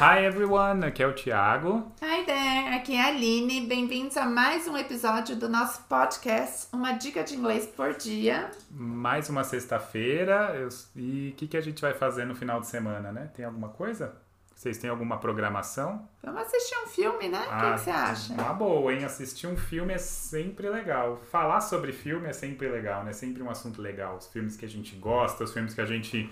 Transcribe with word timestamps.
Hi 0.00 0.24
everyone, 0.24 0.84
aqui 0.84 1.00
é 1.00 1.06
o 1.06 1.12
Thiago. 1.14 1.92
Hi 2.02 2.24
there, 2.24 2.74
aqui 2.74 2.94
é 2.96 3.00
a 3.02 3.06
Aline. 3.06 3.68
Bem-vindos 3.68 4.16
a 4.16 4.26
mais 4.26 4.66
um 4.66 4.76
episódio 4.76 5.36
do 5.36 5.48
nosso 5.48 5.84
podcast, 5.84 6.66
Uma 6.72 6.94
Dica 6.94 7.22
de 7.22 7.36
Inglês 7.36 7.64
por 7.64 7.94
Dia. 7.94 8.50
Mais 8.68 9.28
uma 9.28 9.44
sexta-feira. 9.44 10.56
eu- 10.56 10.68
E 10.96 11.30
o 11.30 11.36
que, 11.36 11.46
que 11.46 11.56
a 11.56 11.60
gente 11.60 11.80
vai 11.80 11.94
fazer 11.94 12.24
no 12.24 12.34
final 12.34 12.58
de 12.60 12.66
semana, 12.66 13.12
né? 13.12 13.30
Tem 13.36 13.44
alguma 13.44 13.68
coisa? 13.68 14.16
Vocês 14.52 14.76
têm 14.78 14.90
alguma 14.90 15.18
programação? 15.18 16.08
Vamos 16.24 16.42
assistir 16.42 16.74
um 16.82 16.88
filme, 16.88 17.28
né? 17.28 17.38
O 17.46 17.60
que, 17.60 17.72
que 17.74 17.78
você 17.80 17.90
acha? 17.90 18.32
Uma 18.32 18.54
boa, 18.54 18.92
hein? 18.92 19.04
Assistir 19.04 19.46
um 19.46 19.56
filme 19.56 19.92
é 19.94 19.98
sempre 19.98 20.68
legal. 20.68 21.16
Falar 21.30 21.60
sobre 21.60 21.92
filme 21.92 22.26
é 22.26 22.32
sempre 22.32 22.68
legal, 22.68 23.04
né? 23.04 23.12
Sempre 23.12 23.40
um 23.40 23.50
assunto 23.50 23.80
legal. 23.80 24.16
Os 24.16 24.26
filmes 24.26 24.56
que 24.56 24.64
a 24.64 24.68
gente 24.68 24.96
gosta, 24.96 25.44
os 25.44 25.52
filmes 25.52 25.74
que 25.74 25.80
a 25.80 25.86
gente 25.86 26.28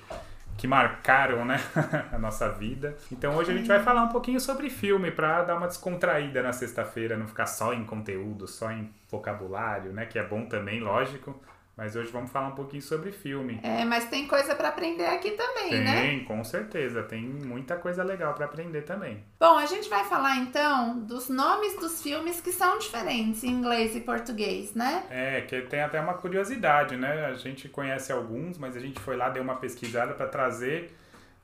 que 0.57 0.66
marcaram, 0.66 1.45
né, 1.45 1.61
a 2.13 2.18
nossa 2.18 2.49
vida. 2.49 2.96
Então 3.11 3.36
hoje 3.36 3.53
a 3.53 3.54
gente 3.54 3.67
vai 3.67 3.82
falar 3.82 4.03
um 4.03 4.08
pouquinho 4.08 4.40
sobre 4.40 4.71
filme 4.71 5.11
pra 5.11 5.43
dar 5.43 5.57
uma 5.57 5.67
descontraída 5.67 6.43
na 6.43 6.53
sexta-feira, 6.53 7.17
não 7.17 7.27
ficar 7.27 7.46
só 7.46 7.72
em 7.72 7.85
conteúdo, 7.85 8.46
só 8.46 8.71
em 8.71 8.90
vocabulário, 9.11 9.93
né, 9.93 10.07
que 10.07 10.18
é 10.18 10.22
bom 10.22 10.46
também, 10.46 10.80
lógico. 10.80 11.40
Mas 11.77 11.96
hoje 11.96 12.11
vamos 12.11 12.31
falar 12.31 12.49
um 12.49 12.55
pouquinho 12.55 12.83
sobre 12.83 13.11
filme. 13.11 13.59
É, 13.63 13.85
mas 13.85 14.05
tem 14.07 14.27
coisa 14.29 14.55
pra 14.55 14.69
aprender 14.69 15.07
aqui 15.07 15.33
também, 15.33 15.71
Tem, 15.71 15.85
né? 15.85 16.25
com 16.25 16.43
certeza, 16.45 17.03
tem 17.03 17.23
muita 17.23 17.77
coisa 17.77 18.05
legal 18.05 18.33
pra 18.35 18.45
aprender 18.45 18.83
também. 18.83 19.25
Bom, 19.41 19.57
a 19.59 19.67
gente 19.67 19.89
vai 19.89 20.05
falar 20.05 20.37
então 20.37 21.00
dos 21.00 21.29
nomes 21.29 21.77
dos 21.79 22.00
filmes 22.00 22.41
que 22.41 22.53
são 22.53 22.79
diferentes 22.79 23.43
em 23.43 23.50
inglês 23.50 23.97
e 23.97 24.00
português, 24.00 24.75
né? 24.75 25.05
É, 25.11 25.41
que 25.41 25.63
tem 25.63 25.83
até 25.83 26.00
uma 26.00 26.14
curiosidade, 26.14 26.97
né? 26.97 27.27
A 27.27 27.35
gente 27.35 27.69
conhece 27.69 28.13
alguns, 28.13 28.57
mas 28.57 28.77
a 28.77 28.81
gente 28.81 29.00
foi 29.00 29.17
lá, 29.17 29.29
deu 29.29 29.43
uma 29.43 29.57
pesquisada 29.57 30.14
para 30.14 30.29
trazer 30.29 30.95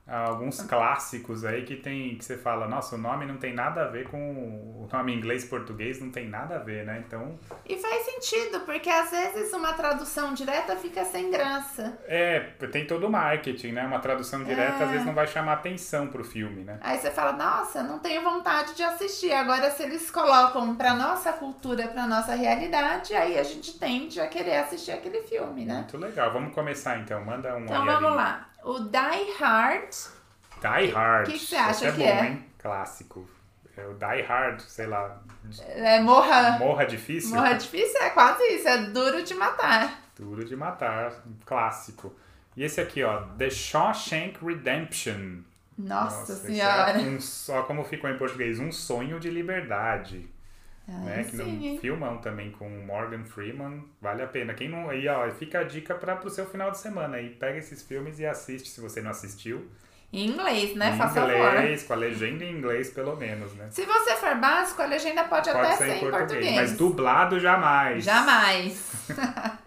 alguns 0.07 0.61
clássicos 0.61 1.45
aí 1.45 1.63
que 1.63 1.75
tem 1.75 2.15
que 2.17 2.25
você 2.25 2.37
fala, 2.37 2.67
nossa, 2.67 2.95
o 2.95 2.97
nome 2.97 3.25
não 3.25 3.37
tem 3.37 3.53
nada 3.53 3.83
a 3.83 3.87
ver 3.87 4.07
com 4.09 4.17
o 4.17 4.89
nome 4.91 5.13
inglês 5.15 5.45
português, 5.45 6.01
não 6.01 6.09
tem 6.11 6.27
nada 6.27 6.55
a 6.55 6.59
ver, 6.59 6.85
né? 6.85 7.03
Então, 7.05 7.39
E 7.65 7.77
faz 7.77 8.03
sentido, 8.05 8.61
porque 8.61 8.89
às 8.89 9.09
vezes 9.11 9.53
uma 9.53 9.73
tradução 9.73 10.33
direta 10.33 10.75
fica 10.75 11.05
sem 11.05 11.29
graça. 11.31 11.97
é, 12.07 12.39
tem 12.71 12.85
todo 12.85 13.07
o 13.07 13.09
marketing, 13.09 13.71
né? 13.73 13.85
Uma 13.85 13.99
tradução 13.99 14.43
direta 14.43 14.79
É. 14.79 14.83
às 14.83 14.89
vezes 14.91 15.05
não 15.05 15.13
vai 15.13 15.27
chamar 15.27 15.53
atenção 15.53 16.07
pro 16.07 16.23
filme, 16.23 16.63
né? 16.63 16.77
Aí 16.81 16.97
você 16.97 17.11
fala, 17.11 17.33
nossa, 17.33 17.81
não 17.83 17.99
tenho 17.99 18.21
vontade 18.23 18.75
de 18.75 18.83
assistir. 18.83 19.31
Agora, 19.31 19.69
se 19.71 19.83
eles 19.83 20.09
colocam 20.11 20.75
pra 20.75 20.93
nossa 20.93 21.31
cultura, 21.33 21.87
pra 21.87 22.05
nossa 22.07 22.35
realidade, 22.35 23.13
aí 23.13 23.37
a 23.37 23.43
gente 23.43 23.77
tende 23.79 24.19
a 24.19 24.27
querer 24.27 24.57
assistir 24.57 24.91
aquele 24.91 25.21
filme, 25.23 25.65
né? 25.65 25.75
Muito 25.75 25.97
legal. 25.97 26.31
Vamos 26.33 26.53
começar 26.53 26.97
então. 26.99 27.23
Manda 27.23 27.55
um 27.55 27.63
Então 27.63 27.85
vamos 27.85 28.03
Aline. 28.03 28.15
lá. 28.15 28.47
O 28.63 28.79
Die 28.79 29.31
Hard. 29.39 29.89
Die 30.61 30.91
Hard. 30.91 31.25
que 31.25 31.33
que 31.33 31.45
você 31.45 31.55
acha 31.55 31.71
Esse 31.71 31.87
é 31.87 31.91
que 31.91 31.97
bom, 31.97 32.03
é? 32.05 32.27
hein? 32.27 32.45
Clássico. 32.59 33.29
É 33.75 33.85
o 33.85 33.93
Die 33.93 34.21
Hard, 34.21 34.59
sei 34.61 34.85
lá. 34.87 35.21
É, 35.67 35.99
morra. 36.01 36.57
Morra 36.59 36.85
difícil. 36.85 37.35
Morra 37.35 37.53
difícil 37.53 37.99
é 38.01 38.09
quase 38.11 38.43
isso, 38.43 38.67
é 38.67 38.77
duro 38.89 39.23
de 39.23 39.33
matar. 39.33 40.01
Duro 40.15 40.45
de 40.45 40.55
matar, 40.55 41.13
clássico. 41.45 42.13
E 42.55 42.63
esse 42.63 42.79
aqui, 42.81 43.01
ó, 43.03 43.21
The 43.37 43.49
Shawshank 43.49 44.43
Redemption. 44.45 45.39
Nossa, 45.77 46.33
esse 46.33 46.47
senhora. 46.47 46.91
É 46.91 46.97
um, 46.99 47.19
só 47.19 47.63
como 47.63 47.83
ficou 47.83 48.09
em 48.09 48.17
português, 48.17 48.59
um 48.59 48.71
sonho 48.71 49.19
de 49.19 49.29
liberdade. 49.29 50.29
Né? 50.99 51.23
Que 51.23 51.37
sim, 51.37 51.67
hein? 51.67 51.79
filmão 51.79 52.17
também 52.17 52.51
com 52.51 52.67
o 52.67 52.85
Morgan 52.85 53.23
Freeman, 53.23 53.83
vale 54.01 54.21
a 54.21 54.27
pena. 54.27 54.53
Quem 54.53 54.69
não, 54.69 54.89
aí, 54.89 55.07
ó, 55.07 55.29
fica 55.31 55.59
a 55.59 55.63
dica 55.63 55.95
para 55.95 56.15
pro 56.15 56.29
seu 56.29 56.45
final 56.45 56.71
de 56.71 56.77
semana 56.79 57.17
aí, 57.17 57.29
pega 57.29 57.57
esses 57.57 57.81
filmes 57.83 58.19
e 58.19 58.25
assiste 58.25 58.69
se 58.69 58.81
você 58.81 59.01
não 59.01 59.11
assistiu. 59.11 59.67
Em 60.13 60.27
inglês, 60.27 60.75
né? 60.75 60.89
em 60.89 60.97
favor. 60.97 61.23
inglês, 61.23 61.83
com 61.83 61.93
a 61.93 61.95
legenda 61.95 62.43
em 62.43 62.51
inglês 62.51 62.89
pelo 62.89 63.15
menos, 63.15 63.53
né? 63.53 63.69
Se 63.71 63.85
você 63.85 64.15
for 64.17 64.35
básico, 64.35 64.81
a 64.81 64.85
legenda 64.85 65.23
pode, 65.23 65.49
Pode 65.49 65.65
até 65.65 65.75
ser 65.77 65.85
ser 65.85 65.95
em 65.95 65.99
português, 65.99 66.27
português. 66.27 66.55
mas 66.55 66.77
dublado 66.77 67.39
jamais. 67.39 68.03
Jamais. 68.03 68.91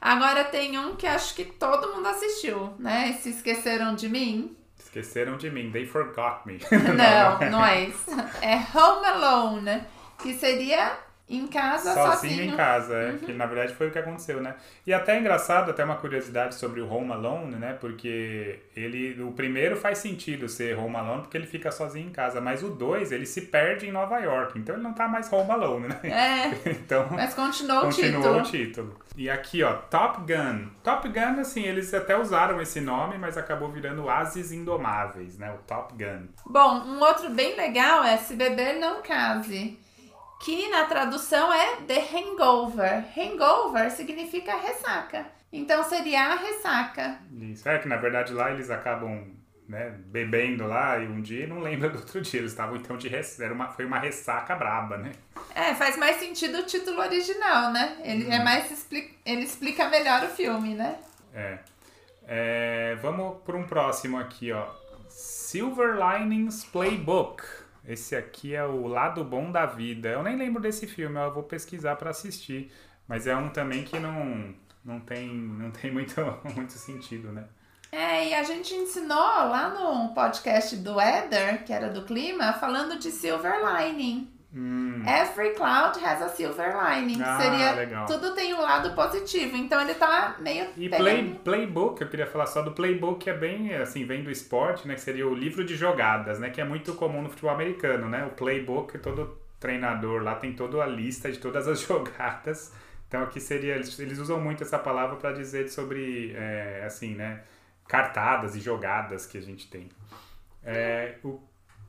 Agora 0.00 0.44
tem 0.44 0.78
um 0.78 0.96
que 0.96 1.06
acho 1.06 1.34
que 1.34 1.44
todo 1.44 1.94
mundo 1.94 2.08
assistiu, 2.08 2.74
né? 2.78 3.18
Se 3.20 3.30
esqueceram 3.30 3.94
de 3.94 4.08
mim. 4.08 4.56
Esqueceram 4.78 5.36
de 5.36 5.50
mim, 5.50 5.70
they 5.70 5.86
forgot 5.86 6.44
me. 6.46 6.58
Não, 6.70 7.50
não 7.50 7.64
é 7.64 7.84
isso. 7.84 8.10
É 8.42 8.56
Home 8.76 9.06
Alone, 9.06 9.82
que 10.22 10.34
seria 10.34 10.98
em 11.32 11.46
casa 11.46 11.94
Sozinho, 11.94 12.32
sozinho. 12.34 12.54
em 12.54 12.56
casa, 12.56 12.92
é, 12.96 13.10
Uhum. 13.12 13.18
que 13.18 13.32
na 13.32 13.46
verdade 13.46 13.72
foi 13.74 13.86
o 13.86 13.92
que 13.92 13.98
aconteceu, 14.00 14.40
né? 14.42 14.56
E 14.84 14.92
até 14.92 15.14
é 15.14 15.20
engraçado, 15.20 15.70
até 15.70 15.84
uma 15.84 15.94
curiosidade 15.94 16.56
sobre 16.56 16.80
o 16.80 16.92
Home 16.92 17.12
Alone, 17.12 17.54
né? 17.54 17.76
Porque 17.80 18.58
ele, 18.74 19.22
o 19.22 19.30
primeiro 19.30 19.76
faz 19.76 19.98
sentido 19.98 20.48
ser 20.48 20.76
Home 20.76 20.96
Alone 20.96 21.22
porque 21.22 21.36
ele 21.36 21.46
fica 21.46 21.70
sozinho 21.70 22.08
em 22.08 22.10
casa, 22.10 22.40
mas 22.40 22.64
o 22.64 22.70
dois 22.70 23.12
ele 23.12 23.26
se 23.26 23.42
perde 23.42 23.86
em 23.86 23.92
Nova 23.92 24.18
York, 24.18 24.58
então 24.58 24.74
ele 24.74 24.82
não 24.82 24.92
tá 24.92 25.06
mais 25.06 25.32
Home 25.32 25.52
Alone, 25.52 25.86
né? 25.86 26.00
É, 26.02 26.48
Então 26.72 27.06
mas 27.12 27.32
continuou 27.32 27.82
o 27.82 27.84
continuou 27.84 28.22
título. 28.22 28.38
o 28.40 28.42
título. 28.42 29.00
E 29.16 29.30
aqui, 29.30 29.62
ó, 29.62 29.74
Top 29.74 30.22
Gun. 30.22 30.66
Top 30.82 31.08
Gun, 31.08 31.40
assim, 31.40 31.62
eles 31.62 31.94
até 31.94 32.16
usaram 32.18 32.60
esse 32.60 32.80
nome, 32.80 33.18
mas 33.18 33.38
acabou 33.38 33.70
virando 33.70 34.10
Ases 34.10 34.50
Indomáveis, 34.50 35.38
né? 35.38 35.52
O 35.52 35.58
Top 35.58 35.94
Gun. 35.94 36.26
Bom, 36.44 36.74
um 36.86 36.98
outro 36.98 37.30
bem 37.30 37.54
legal 37.56 38.02
é 38.02 38.16
Se 38.16 38.34
Beber 38.34 38.80
Não 38.80 39.00
Case, 39.00 39.78
que 40.40 40.68
na 40.70 40.84
tradução 40.84 41.52
é 41.52 41.76
The 41.86 42.00
Hangover. 42.12 43.04
Hangover 43.16 43.90
significa 43.90 44.56
ressaca. 44.56 45.26
Então 45.52 45.84
seria 45.84 46.32
a 46.32 46.34
ressaca. 46.36 47.18
Isso. 47.40 47.68
É 47.68 47.78
que 47.78 47.86
na 47.88 47.96
verdade 47.96 48.32
lá 48.32 48.50
eles 48.50 48.70
acabam 48.70 49.36
né, 49.68 49.94
bebendo 50.06 50.66
lá 50.66 50.98
e 50.98 51.06
um 51.06 51.20
dia 51.20 51.46
não 51.46 51.60
lembra 51.60 51.90
do 51.90 51.98
outro 51.98 52.20
dia. 52.20 52.40
Eles 52.40 52.52
estavam 52.52 52.76
então 52.76 52.96
de 52.96 53.08
res... 53.08 53.38
Era 53.38 53.52
uma... 53.52 53.68
foi 53.68 53.84
uma 53.84 53.98
ressaca 53.98 54.54
braba, 54.56 54.96
né? 54.96 55.12
É, 55.54 55.74
faz 55.74 55.96
mais 55.96 56.16
sentido 56.16 56.58
o 56.58 56.66
título 56.66 57.00
original, 57.00 57.70
né? 57.72 57.98
Ele 58.02 58.30
é 58.30 58.42
mais 58.42 58.70
expli- 58.70 59.16
ele 59.26 59.42
explica 59.42 59.88
melhor 59.88 60.24
o 60.24 60.28
filme, 60.28 60.74
né? 60.74 60.98
É. 61.34 61.58
É, 62.26 62.94
Vamos 63.02 63.42
para 63.44 63.56
um 63.56 63.66
próximo 63.66 64.18
aqui, 64.18 64.52
ó. 64.52 64.66
Silver 65.08 65.96
Linings 65.96 66.64
Playbook. 66.64 67.42
Esse 67.90 68.14
aqui 68.14 68.54
é 68.54 68.64
o 68.64 68.86
lado 68.86 69.24
bom 69.24 69.50
da 69.50 69.66
vida. 69.66 70.10
Eu 70.10 70.22
nem 70.22 70.36
lembro 70.36 70.62
desse 70.62 70.86
filme, 70.86 71.18
eu 71.18 71.34
vou 71.34 71.42
pesquisar 71.42 71.96
para 71.96 72.10
assistir. 72.10 72.70
Mas 73.08 73.26
é 73.26 73.34
um 73.34 73.48
também 73.48 73.82
que 73.82 73.98
não, 73.98 74.54
não 74.84 75.00
tem, 75.00 75.28
não 75.28 75.72
tem 75.72 75.90
muito, 75.90 76.14
muito 76.54 76.72
sentido, 76.72 77.32
né? 77.32 77.48
É, 77.90 78.28
e 78.28 78.34
a 78.34 78.44
gente 78.44 78.72
ensinou 78.72 79.18
lá 79.18 79.70
no 79.70 80.14
podcast 80.14 80.76
do 80.76 80.94
Weather, 80.94 81.64
que 81.64 81.72
era 81.72 81.90
do 81.90 82.04
clima, 82.04 82.52
falando 82.52 82.96
de 82.96 83.10
silver 83.10 83.54
lining. 83.60 84.32
Hum, 84.52 85.04
Every 85.06 85.54
cloud 85.54 85.96
has 86.04 86.20
a 86.20 86.28
silver 86.28 86.74
lining. 86.74 87.22
Ah, 87.22 87.38
Seria 87.40 87.72
legal. 87.72 88.06
tudo 88.06 88.34
tem 88.34 88.52
um 88.52 88.60
lado 88.60 88.94
positivo. 88.96 89.56
Então 89.56 89.80
ele 89.80 89.94
tá 89.94 90.36
meio 90.40 90.66
E 90.76 90.88
play, 90.88 91.38
playbook, 91.44 92.00
eu 92.02 92.08
queria 92.08 92.26
falar 92.26 92.46
só 92.46 92.60
do 92.60 92.72
playbook, 92.72 93.20
que 93.20 93.30
é 93.30 93.36
bem, 93.36 93.72
assim, 93.76 94.04
vem 94.04 94.24
do 94.24 94.30
esporte, 94.30 94.88
né? 94.88 94.94
Que 94.94 95.00
seria 95.00 95.26
o 95.26 95.34
livro 95.34 95.64
de 95.64 95.76
jogadas, 95.76 96.40
né? 96.40 96.50
Que 96.50 96.60
é 96.60 96.64
muito 96.64 96.94
comum 96.94 97.22
no 97.22 97.28
futebol 97.28 97.52
americano, 97.52 98.08
né? 98.08 98.26
O 98.26 98.30
playbook, 98.30 98.98
todo 98.98 99.38
treinador 99.60 100.22
lá 100.22 100.34
tem 100.34 100.52
toda 100.52 100.82
a 100.82 100.86
lista 100.86 101.30
de 101.30 101.38
todas 101.38 101.68
as 101.68 101.80
jogadas. 101.86 102.72
Então 103.06 103.22
aqui 103.22 103.40
seria, 103.40 103.74
eles, 103.76 103.96
eles 104.00 104.18
usam 104.18 104.40
muito 104.40 104.64
essa 104.64 104.78
palavra 104.78 105.16
para 105.16 105.32
dizer 105.32 105.68
sobre, 105.68 106.32
é, 106.36 106.82
assim, 106.84 107.14
né? 107.14 107.42
Cartadas 107.86 108.56
e 108.56 108.60
jogadas 108.60 109.26
que 109.26 109.38
a 109.38 109.42
gente 109.42 109.68
tem. 109.68 109.88
É, 110.64 111.14
o 111.24 111.40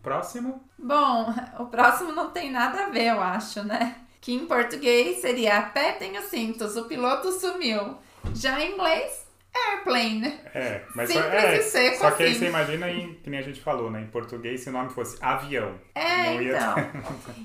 próximo, 0.02 0.64
Bom, 0.78 1.34
o 1.60 1.66
próximo 1.66 2.12
não 2.12 2.30
tem 2.32 2.52
nada 2.52 2.86
a 2.86 2.90
ver, 2.90 3.08
eu 3.08 3.22
acho, 3.22 3.64
né? 3.64 3.96
Que 4.20 4.34
em 4.34 4.46
português 4.46 5.20
seria 5.22 5.58
apertem 5.58 6.18
os 6.18 6.26
cintos, 6.26 6.76
o 6.78 6.86
piloto 6.86 7.32
sumiu. 7.32 7.98
Já 8.36 8.60
em 8.62 8.74
inglês, 8.74 9.26
airplane. 9.54 10.40
é, 10.54 10.84
mas 10.96 11.10
Simples 11.10 11.34
é, 11.34 11.58
e 11.58 11.62
seco 11.64 11.98
só 11.98 12.12
que 12.12 12.24
aí 12.24 12.30
assim. 12.30 12.40
você 12.40 12.46
imagina, 12.48 12.90
em, 12.90 13.16
que 13.16 13.30
nem 13.32 13.40
a 13.40 13.44
gente 13.44 13.60
falou, 13.62 13.90
né? 13.90 14.02
Em 14.02 14.08
português, 14.08 14.62
se 14.62 14.70
o 14.70 14.72
nome 14.72 14.90
fosse 14.92 15.18
avião. 15.22 15.76
É, 15.96 16.26
Não 16.36 16.42
ia- 16.42 16.56
então. 16.56 16.76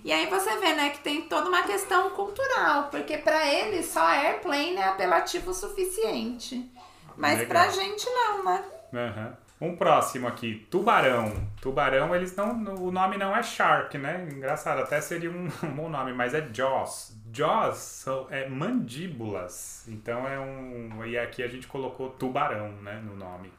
E 0.04 0.12
aí 0.12 0.26
você 0.26 0.54
vê, 0.58 0.74
né, 0.74 0.90
que 0.90 0.98
tem 1.00 1.22
toda 1.22 1.48
uma 1.48 1.62
questão 1.62 2.10
cultural, 2.10 2.88
porque 2.90 3.16
pra 3.18 3.46
eles 3.52 3.86
só 3.86 4.00
airplane 4.06 4.76
é 4.76 4.84
apelativo 4.88 5.52
suficiente. 5.54 6.70
Mas 7.16 7.38
Legal. 7.38 7.48
pra 7.48 7.70
gente 7.70 8.04
não, 8.10 8.44
né? 8.44 8.64
Aham. 8.92 9.36
Um 9.60 9.74
próximo 9.74 10.28
aqui, 10.28 10.66
tubarão. 10.70 11.32
Tubarão, 11.62 12.14
eles 12.14 12.36
não. 12.36 12.50
O 12.74 12.90
nome 12.90 13.16
não 13.16 13.34
é 13.34 13.42
Shark, 13.42 13.96
né? 13.96 14.28
Engraçado, 14.30 14.82
até 14.82 15.00
seria 15.00 15.30
um, 15.30 15.48
um 15.64 15.74
bom 15.74 15.88
nome, 15.88 16.12
mas 16.12 16.34
é 16.34 16.46
Jaws. 16.52 17.16
Jaws 17.32 17.76
são, 17.76 18.26
é 18.30 18.48
mandíbulas. 18.48 19.86
Então 19.88 20.28
é 20.28 20.38
um. 20.38 21.04
E 21.06 21.18
aqui 21.18 21.42
a 21.42 21.48
gente 21.48 21.66
colocou 21.66 22.10
tubarão, 22.10 22.70
né? 22.82 23.00
No 23.02 23.16
nome. 23.16 23.50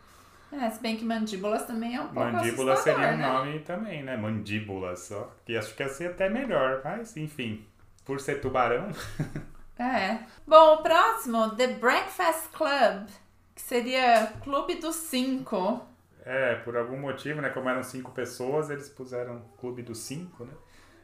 É, 0.51 0.69
se 0.69 0.79
bem 0.79 0.95
que 0.95 1.03
mandíbulas 1.03 1.65
também 1.65 1.95
é 1.95 2.01
um 2.01 2.07
pouco 2.07 2.31
Mandíbula 2.31 2.77
seria 2.77 3.09
um 3.09 3.17
né? 3.17 3.27
nome 3.27 3.59
também, 3.59 4.03
né? 4.03 4.15
Mandíbulas. 4.15 5.11
Ó. 5.11 5.29
Que 5.45 5.57
acho 5.57 5.75
que 5.75 5.83
ia 5.83 5.89
ser 5.89 6.11
até 6.11 6.29
melhor, 6.29 6.81
mas 6.83 7.17
enfim. 7.17 7.65
Por 8.05 8.19
ser 8.19 8.39
tubarão. 8.39 8.87
É. 9.79 10.17
Bom, 10.47 10.73
o 10.73 10.77
próximo, 10.77 11.51
The 11.51 11.67
Breakfast 11.67 12.49
Club, 12.51 13.07
que 13.53 13.61
seria 13.61 14.33
Clube 14.43 14.75
dos 14.75 14.95
Cinco. 14.95 15.86
É, 16.29 16.55
por 16.55 16.75
algum 16.75 16.97
motivo, 16.97 17.41
né? 17.41 17.49
Como 17.49 17.69
eram 17.69 17.81
cinco 17.81 18.11
pessoas, 18.11 18.69
eles 18.69 18.89
puseram 18.89 19.39
Clube 19.57 19.81
dos 19.81 19.99
Cinco, 19.99 20.43
né? 20.43 20.51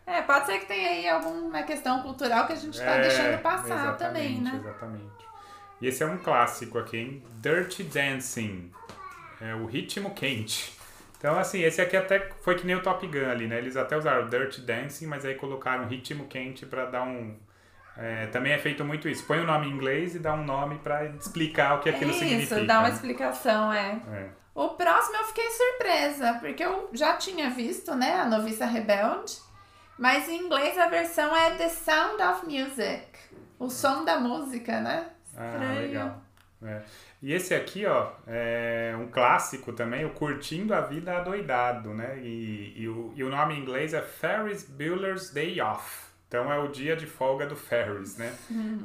É, 0.05 0.21
pode 0.21 0.45
ser 0.47 0.59
que 0.59 0.65
tenha 0.65 0.89
aí 0.89 1.07
alguma 1.07 1.63
questão 1.63 2.01
cultural 2.01 2.45
que 2.45 2.51
a 2.51 2.57
gente 2.57 2.77
tá 2.77 2.97
É, 2.97 3.01
deixando 3.03 3.41
passar 3.41 3.97
também, 3.97 4.41
né? 4.41 4.59
Exatamente. 4.61 5.25
E 5.79 5.87
esse 5.87 6.03
é 6.03 6.05
um 6.05 6.17
clássico 6.17 6.77
aqui, 6.77 6.97
hein? 6.97 7.23
Dirty 7.41 7.83
Dancing. 7.83 8.69
É 9.39 9.55
o 9.55 9.65
ritmo 9.65 10.13
quente. 10.13 10.77
Então, 11.17 11.39
assim, 11.39 11.61
esse 11.61 11.81
aqui 11.81 11.95
até 11.95 12.31
foi 12.41 12.55
que 12.55 12.67
nem 12.67 12.75
o 12.75 12.83
Top 12.83 13.07
Gun 13.07 13.29
ali, 13.29 13.47
né? 13.47 13.57
Eles 13.57 13.77
até 13.77 13.95
usaram 13.95 14.27
Dirty 14.27 14.59
Dancing, 14.59 15.07
mas 15.07 15.23
aí 15.23 15.35
colocaram 15.35 15.87
ritmo 15.87 16.27
quente 16.27 16.65
pra 16.65 16.83
dar 16.85 17.03
um. 17.03 17.37
É, 17.97 18.27
também 18.27 18.53
é 18.53 18.57
feito 18.57 18.83
muito 18.83 19.07
isso. 19.07 19.25
Põe 19.25 19.39
o 19.39 19.45
nome 19.45 19.67
em 19.67 19.71
inglês 19.71 20.15
e 20.15 20.19
dá 20.19 20.33
um 20.33 20.43
nome 20.43 20.79
pra 20.79 21.05
explicar 21.05 21.75
o 21.75 21.79
que 21.79 21.89
aquilo 21.89 22.11
Isso, 22.11 22.19
significa. 22.19 22.63
dá 22.65 22.79
uma 22.79 22.89
explicação, 22.89 23.71
é. 23.71 24.01
É. 24.11 24.29
O 24.55 24.69
próximo 24.69 25.17
eu 25.17 25.23
fiquei 25.25 25.49
surpresa, 25.49 26.33
porque 26.39 26.63
eu 26.63 26.89
já 26.93 27.17
tinha 27.17 27.49
visto, 27.49 27.95
né, 27.95 28.15
a 28.19 28.25
Noviça 28.25 28.65
Rebelde, 28.65 29.37
mas 29.97 30.27
em 30.29 30.45
inglês 30.45 30.77
a 30.77 30.87
versão 30.87 31.35
é 31.35 31.51
The 31.51 31.69
Sound 31.69 32.21
of 32.21 32.45
Music, 32.45 33.05
o 33.57 33.69
som 33.69 34.03
da 34.05 34.19
música, 34.19 34.79
né? 34.79 35.07
Ah, 35.35 35.47
Estranho. 35.47 35.81
legal. 35.81 36.21
É. 36.63 36.81
E 37.21 37.33
esse 37.33 37.53
aqui, 37.55 37.85
ó, 37.85 38.11
é 38.27 38.95
um 38.99 39.07
clássico 39.07 39.73
também, 39.73 40.05
o 40.05 40.11
Curtindo 40.11 40.73
a 40.73 40.81
Vida 40.81 41.17
Adoidado, 41.17 41.93
né? 41.93 42.19
E, 42.19 42.73
e, 42.77 42.87
o, 42.87 43.11
e 43.15 43.23
o 43.23 43.29
nome 43.29 43.55
em 43.55 43.59
inglês 43.59 43.93
é 43.93 44.01
Ferris 44.01 44.63
Bueller's 44.63 45.31
Day 45.31 45.59
Off. 45.61 46.12
Então 46.33 46.51
é 46.51 46.57
o 46.57 46.67
dia 46.67 46.95
de 46.95 47.05
folga 47.05 47.45
do 47.45 47.55
Ferris, 47.55 48.17
né? 48.17 48.33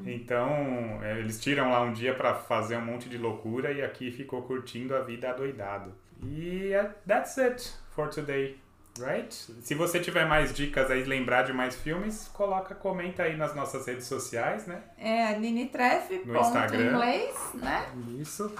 Então 0.04 1.00
é, 1.02 1.18
eles 1.18 1.40
tiram 1.40 1.70
lá 1.70 1.80
um 1.80 1.94
dia 1.94 2.14
pra 2.14 2.34
fazer 2.34 2.76
um 2.76 2.82
monte 2.84 3.08
de 3.08 3.16
loucura 3.16 3.72
e 3.72 3.82
aqui 3.82 4.10
ficou 4.10 4.42
curtindo 4.42 4.94
a 4.94 5.00
vida 5.00 5.30
adoidado. 5.30 5.94
E 6.22 6.74
é, 6.74 6.90
that's 7.06 7.38
it 7.38 7.72
for 7.92 8.08
today, 8.10 8.60
right? 8.98 9.34
Se 9.62 9.74
você 9.74 9.98
tiver 9.98 10.26
mais 10.26 10.52
dicas 10.52 10.90
aí, 10.90 11.04
lembrar 11.04 11.44
de 11.44 11.54
mais 11.54 11.74
filmes, 11.74 12.28
coloca, 12.34 12.74
comenta 12.74 13.22
aí 13.22 13.34
nas 13.34 13.54
nossas 13.54 13.86
redes 13.86 14.04
sociais, 14.06 14.66
né? 14.66 14.82
É 14.98 15.28
Aline 15.28 15.68
Treff, 15.70 16.20
No 16.26 16.38
Instagram. 16.40 16.90
inglês, 16.90 17.34
né? 17.54 17.86
Isso. 18.20 18.54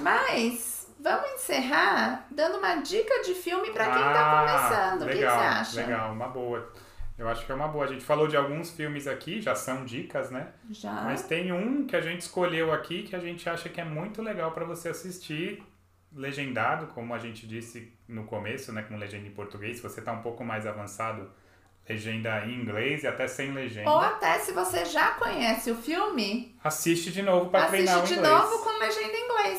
Mas 0.00 0.88
vamos 0.98 1.30
encerrar 1.34 2.26
dando 2.32 2.58
uma 2.58 2.74
dica 2.82 3.22
de 3.22 3.34
filme 3.34 3.70
pra 3.70 3.84
quem 3.84 4.02
Ah, 4.02 4.12
tá 4.12 4.40
começando. 4.40 5.02
O 5.02 5.08
que 5.10 5.14
legal, 5.14 5.38
você 5.38 5.44
acha? 5.46 5.80
Legal, 5.80 6.12
uma 6.12 6.26
boa. 6.26 6.72
Eu 7.18 7.28
acho 7.28 7.46
que 7.46 7.52
é 7.52 7.54
uma 7.54 7.68
boa. 7.68 7.84
A 7.84 7.88
gente 7.88 8.04
falou 8.04 8.28
de 8.28 8.36
alguns 8.36 8.70
filmes 8.70 9.06
aqui, 9.06 9.40
já 9.40 9.54
são 9.54 9.84
dicas, 9.84 10.30
né? 10.30 10.48
Já. 10.70 10.92
Mas 11.02 11.22
tem 11.22 11.50
um 11.52 11.86
que 11.86 11.96
a 11.96 12.00
gente 12.00 12.20
escolheu 12.20 12.72
aqui 12.72 13.02
que 13.04 13.16
a 13.16 13.18
gente 13.18 13.48
acha 13.48 13.68
que 13.68 13.80
é 13.80 13.84
muito 13.84 14.20
legal 14.22 14.52
para 14.52 14.64
você 14.64 14.90
assistir 14.90 15.62
legendado, 16.12 16.86
como 16.88 17.14
a 17.14 17.18
gente 17.18 17.46
disse 17.46 17.92
no 18.08 18.24
começo, 18.24 18.72
né, 18.72 18.82
com 18.82 18.96
legenda 18.96 19.26
em 19.26 19.30
português. 19.32 19.76
Se 19.78 19.82
você 19.82 20.00
tá 20.00 20.12
um 20.12 20.22
pouco 20.22 20.44
mais 20.44 20.66
avançado, 20.66 21.30
legenda 21.88 22.44
em 22.46 22.54
inglês 22.60 23.02
e 23.02 23.06
até 23.06 23.26
sem 23.28 23.52
legenda. 23.52 23.90
Ou 23.90 23.98
até 23.98 24.38
se 24.38 24.52
você 24.52 24.84
já 24.84 25.12
conhece 25.12 25.70
o 25.70 25.74
filme, 25.76 26.56
Assiste 26.64 27.12
de 27.12 27.22
novo 27.22 27.50
para 27.50 27.64
assiste 27.66 27.84
treinar 27.84 28.02
o 28.02 28.06
de 28.06 28.14
inglês. 28.14 28.32
novo 28.32 28.58
com 28.64 28.78
legenda 28.78 29.15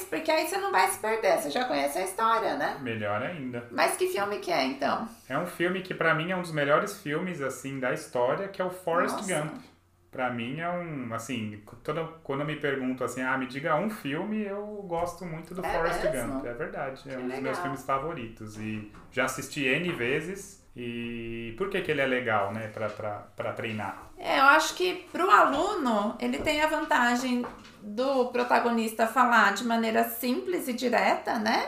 porque 0.10 0.31
aí 0.31 0.48
você 0.48 0.57
não 0.57 0.72
vai 0.72 0.88
se 0.88 1.00
perder, 1.00 1.38
você 1.38 1.50
já 1.50 1.66
conhece 1.66 1.98
a 1.98 2.04
história, 2.04 2.56
né? 2.56 2.78
Melhor 2.81 3.22
ainda. 3.22 3.68
Mas 3.72 3.98
que 3.98 4.07
filme 4.07 4.39
que 4.39 4.51
é, 4.51 4.63
então? 4.63 5.07
É 5.28 5.38
um 5.38 5.45
filme 5.45 5.81
que 5.81 5.94
pra 5.94 6.13
mim 6.13 6.31
é 6.31 6.36
um 6.36 6.42
dos 6.42 6.51
melhores 6.51 7.01
filmes 7.01 7.42
assim 7.42 7.80
da 7.80 7.94
história, 7.94 8.48
que 8.48 8.62
é 8.62 8.66
o 8.66 8.69
Forrest 8.69 9.16
Nossa. 9.16 9.34
Gump. 9.42 9.62
Pra 10.09 10.30
mim 10.31 10.59
é 10.59 10.69
um, 10.69 11.13
assim, 11.13 11.62
toda, 11.83 12.04
quando 12.24 12.44
me 12.45 12.56
pergunto 12.56 13.04
assim, 13.04 13.21
ah, 13.21 13.38
me 13.38 13.45
diga 13.45 13.75
um 13.75 13.89
filme, 13.89 14.42
eu 14.44 14.65
gosto 14.88 15.25
muito 15.25 15.54
do 15.54 15.63
É 15.65 15.69
Forrest 15.69 16.04
mesmo? 16.04 16.33
Gump. 16.36 16.45
É 16.45 16.54
verdade, 16.54 17.01
é 17.07 17.12
Que 17.12 17.18
um 17.18 17.21
dos 17.27 17.31
meus 17.33 17.44
legal. 17.44 17.62
filmes 17.62 17.83
favoritos 17.83 18.57
e 18.57 18.92
já 19.12 19.25
assisti 19.25 19.65
N 19.65 19.92
vezes. 19.92 20.65
E 20.80 21.56
por 21.57 21.69
que 21.69 21.81
que 21.81 21.89
ele 21.92 22.01
é 22.01 22.06
legal, 22.06 22.54
né, 22.54 22.68
pra, 22.68 22.88
pra, 22.88 23.12
pra 23.36 23.51
treinar? 23.54 23.98
É, 24.18 24.39
eu 24.39 24.44
acho 24.45 24.75
que 24.75 25.07
pro 25.12 25.30
aluno, 25.30 26.15
ele 26.19 26.38
tem 26.38 26.62
a 26.62 26.68
vantagem 26.68 27.44
do 27.81 28.27
protagonista 28.27 29.07
falar 29.07 29.54
de 29.54 29.63
maneira 29.65 30.04
simples 30.04 30.68
e 30.68 30.74
direta, 30.74 31.38
né? 31.39 31.68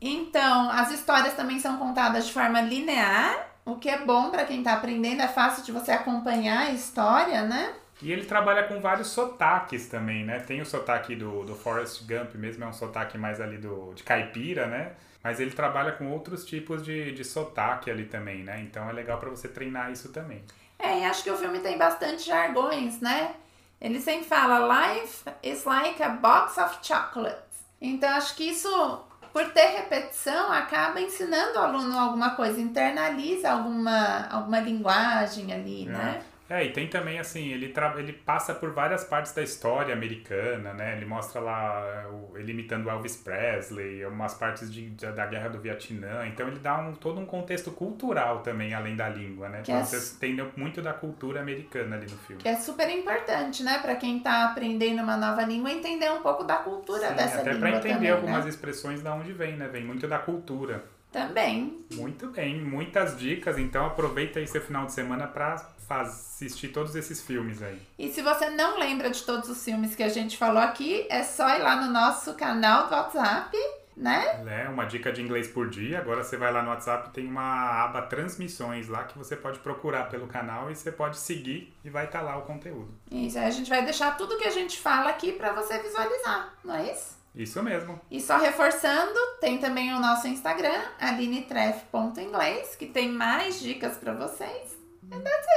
Então, 0.00 0.70
as 0.70 0.90
histórias 0.90 1.34
também 1.34 1.58
são 1.58 1.78
contadas 1.78 2.26
de 2.26 2.32
forma 2.32 2.60
linear, 2.60 3.46
o 3.64 3.76
que 3.76 3.88
é 3.88 4.04
bom 4.04 4.30
pra 4.30 4.44
quem 4.44 4.62
tá 4.62 4.74
aprendendo, 4.74 5.22
é 5.22 5.28
fácil 5.28 5.64
de 5.64 5.72
você 5.72 5.92
acompanhar 5.92 6.68
a 6.68 6.70
história, 6.70 7.42
né? 7.42 7.74
E 8.00 8.10
ele 8.10 8.24
trabalha 8.24 8.64
com 8.64 8.80
vários 8.80 9.08
sotaques 9.08 9.88
também, 9.88 10.24
né? 10.24 10.40
Tem 10.40 10.60
o 10.60 10.66
sotaque 10.66 11.14
do, 11.14 11.44
do 11.44 11.54
Forrest 11.54 12.02
Gump 12.04 12.34
mesmo, 12.34 12.64
é 12.64 12.66
um 12.66 12.72
sotaque 12.72 13.16
mais 13.16 13.40
ali 13.40 13.58
do, 13.58 13.92
de 13.94 14.02
caipira, 14.02 14.66
né? 14.66 14.92
Mas 15.22 15.38
ele 15.38 15.52
trabalha 15.52 15.92
com 15.92 16.10
outros 16.10 16.44
tipos 16.44 16.84
de, 16.84 17.12
de 17.12 17.24
sotaque 17.24 17.90
ali 17.90 18.06
também, 18.06 18.42
né? 18.42 18.60
Então 18.60 18.90
é 18.90 18.92
legal 18.92 19.18
pra 19.18 19.30
você 19.30 19.46
treinar 19.46 19.92
isso 19.92 20.08
também. 20.08 20.42
É, 20.78 21.00
e 21.00 21.04
acho 21.04 21.22
que 21.22 21.30
o 21.30 21.36
filme 21.36 21.60
tem 21.60 21.78
bastante 21.78 22.26
jargões, 22.26 23.00
né? 23.00 23.36
Ele 23.80 24.00
sempre 24.00 24.26
fala 24.26 24.94
Life 24.94 25.24
is 25.42 25.64
like 25.64 26.02
a 26.02 26.08
box 26.08 26.58
of 26.58 26.78
chocolates. 26.82 27.64
Então 27.80 28.10
acho 28.10 28.34
que 28.34 28.44
isso, 28.50 29.00
por 29.32 29.50
ter 29.52 29.66
repetição, 29.68 30.52
acaba 30.52 31.00
ensinando 31.00 31.58
o 31.58 31.62
aluno 31.62 31.98
alguma 31.98 32.30
coisa, 32.30 32.60
internaliza 32.60 33.50
alguma, 33.50 34.26
alguma 34.28 34.60
linguagem 34.60 35.52
ali, 35.52 35.86
né? 35.86 36.22
É, 36.50 36.64
e 36.64 36.70
tem 36.72 36.86
também, 36.86 37.18
assim, 37.18 37.48
ele, 37.50 37.68
tra... 37.68 37.94
ele 37.98 38.12
passa 38.12 38.52
por 38.54 38.72
várias 38.72 39.04
partes 39.04 39.32
da 39.32 39.42
história 39.42 39.94
americana, 39.94 40.74
né? 40.74 40.96
Ele 40.96 41.06
mostra 41.06 41.40
lá 41.40 42.02
é, 42.04 42.06
o- 42.08 42.36
ele 42.36 42.52
imitando 42.52 42.90
Elvis 42.90 43.16
Presley, 43.16 44.04
umas 44.04 44.34
partes 44.34 44.70
de, 44.72 44.90
da 44.90 45.24
Guerra 45.24 45.48
do 45.48 45.58
Vietnã. 45.60 46.26
Então 46.26 46.46
ele 46.48 46.58
dá 46.58 46.78
um, 46.78 46.92
todo 46.94 47.18
um 47.20 47.24
contexto 47.24 47.70
cultural 47.70 48.40
também, 48.40 48.74
além 48.74 48.94
da 48.96 49.08
língua, 49.08 49.48
né? 49.48 49.62
Que 49.62 49.70
Então 49.72 49.80
é 49.80 49.84
você 49.84 50.14
entendeu 50.16 50.50
muito 50.56 50.82
da 50.82 50.92
cultura 50.92 51.40
americana 51.40 51.96
ali 51.96 52.04
no 52.10 52.18
filme. 52.18 52.42
Que 52.42 52.48
é 52.48 52.56
super 52.56 52.90
importante, 52.90 53.62
né? 53.62 53.78
Pra 53.78 53.96
quem 53.96 54.20
tá 54.20 54.44
aprendendo 54.50 55.02
uma 55.02 55.16
nova 55.16 55.42
língua, 55.44 55.70
entender 55.70 56.10
um 56.10 56.20
pouco 56.20 56.44
da 56.44 56.56
cultura 56.56 57.08
Sim, 57.08 57.14
dessa 57.14 57.40
até 57.40 57.52
língua 57.52 57.60
pra 57.60 57.78
entender 57.78 57.94
também, 57.94 58.10
algumas 58.10 58.44
né? 58.44 58.50
expressões 58.50 59.00
da 59.02 59.14
onde 59.14 59.32
vem, 59.32 59.56
né? 59.56 59.68
Vem 59.68 59.84
muito 59.84 60.06
da 60.06 60.18
cultura. 60.18 60.84
Também. 61.10 61.84
Muito 61.92 62.28
bem, 62.28 62.58
muitas 62.60 63.18
dicas. 63.18 63.58
Então 63.58 63.86
aproveita 63.86 64.38
aí 64.38 64.46
seu 64.46 64.60
final 64.62 64.86
de 64.86 64.92
semana 64.92 65.26
pra 65.26 65.56
faz- 65.92 66.32
assistir 66.42 66.68
todos 66.68 66.94
esses 66.96 67.20
filmes 67.22 67.62
aí. 67.62 67.80
E 67.98 68.08
se 68.12 68.20
você 68.20 68.50
não 68.50 68.78
lembra 68.78 69.10
de 69.10 69.22
todos 69.22 69.48
os 69.48 69.64
filmes 69.64 69.94
que 69.94 70.02
a 70.02 70.08
gente 70.08 70.36
falou 70.36 70.60
aqui, 70.62 71.06
é 71.08 71.22
só 71.22 71.48
ir 71.56 71.62
lá 71.62 71.76
no 71.76 71.92
nosso 71.92 72.34
canal 72.34 72.88
do 72.88 72.94
WhatsApp, 72.94 73.56
né? 73.96 74.42
É, 74.48 74.68
uma 74.68 74.84
dica 74.84 75.12
de 75.12 75.22
inglês 75.22 75.46
por 75.46 75.68
dia. 75.70 75.98
Agora 76.00 76.24
você 76.24 76.36
vai 76.36 76.50
lá 76.52 76.62
no 76.62 76.70
WhatsApp, 76.70 77.10
tem 77.10 77.28
uma 77.28 77.84
aba 77.84 78.02
transmissões 78.02 78.88
lá 78.88 79.04
que 79.04 79.16
você 79.16 79.36
pode 79.36 79.60
procurar 79.60 80.04
pelo 80.08 80.26
canal 80.26 80.68
e 80.70 80.74
você 80.74 80.90
pode 80.90 81.16
seguir 81.18 81.72
e 81.84 81.90
vai 81.90 82.06
estar 82.06 82.22
lá 82.22 82.36
o 82.38 82.42
conteúdo. 82.42 82.92
Isso, 83.10 83.38
aí 83.38 83.44
a 83.46 83.50
gente 83.50 83.68
vai 83.70 83.84
deixar 83.84 84.16
tudo 84.16 84.36
que 84.38 84.48
a 84.48 84.50
gente 84.50 84.80
fala 84.80 85.10
aqui 85.10 85.32
pra 85.32 85.52
você 85.52 85.78
visualizar, 85.80 86.54
não 86.64 86.74
é 86.74 86.90
isso? 86.92 87.20
Isso 87.34 87.62
mesmo. 87.62 88.00
E 88.10 88.20
só 88.20 88.36
reforçando, 88.36 89.18
tem 89.40 89.58
também 89.58 89.94
o 89.94 90.00
nosso 90.00 90.26
Instagram, 90.28 90.82
alinetreff.inglês, 90.98 92.76
que 92.76 92.86
tem 92.86 93.10
mais 93.10 93.60
dicas 93.60 93.96
pra 93.96 94.12
vocês. 94.12 94.81